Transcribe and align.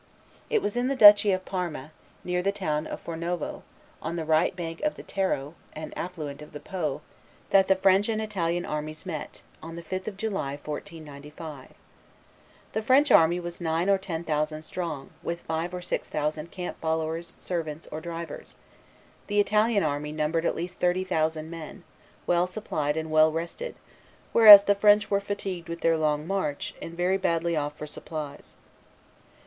It 0.49 0.63
was 0.63 0.75
in 0.75 0.87
the 0.87 0.95
duchy 0.95 1.31
of 1.31 1.45
Parma, 1.45 1.91
near 2.23 2.41
the 2.41 2.51
town 2.51 2.87
of 2.87 2.99
Fornovo, 3.05 3.61
on 4.01 4.15
the 4.15 4.25
right 4.25 4.55
bank 4.55 4.81
of 4.81 4.95
the 4.95 5.03
Taro, 5.03 5.53
an 5.73 5.93
affluent 5.95 6.41
of 6.41 6.53
the 6.53 6.59
Po, 6.59 7.01
that 7.51 7.67
the 7.67 7.75
French 7.75 8.09
and 8.09 8.19
Italian 8.19 8.65
armies 8.65 9.05
met, 9.05 9.43
on 9.61 9.75
the 9.75 9.83
5th 9.83 10.07
of 10.07 10.17
July, 10.17 10.53
1495. 10.63 11.75
The 12.73 12.81
French 12.81 13.11
army 13.11 13.39
was 13.39 13.61
nine 13.61 13.91
or 13.91 13.99
ten 13.99 14.23
thousand 14.23 14.63
strong, 14.63 15.11
with 15.21 15.41
five 15.41 15.71
or 15.71 15.83
six 15.83 16.07
thousand 16.07 16.49
camp 16.49 16.81
followers, 16.81 17.35
servants 17.37 17.85
or 17.91 18.01
drivers; 18.01 18.57
the 19.27 19.39
Italian 19.39 19.83
army 19.83 20.11
numbered 20.11 20.47
at 20.47 20.55
least 20.55 20.79
thirty 20.79 21.03
thousand 21.03 21.51
men, 21.51 21.83
well 22.25 22.47
supplied 22.47 22.97
and 22.97 23.11
well 23.11 23.31
rested, 23.31 23.75
whereas 24.33 24.63
the 24.63 24.73
French 24.73 25.11
were 25.11 25.21
fatigued 25.21 25.69
with 25.69 25.81
their 25.81 25.95
long 25.95 26.25
march, 26.25 26.73
and 26.81 26.97
very 26.97 27.17
badly 27.17 27.55
off 27.55 27.77
for 27.77 27.85
supplies. 27.85 28.55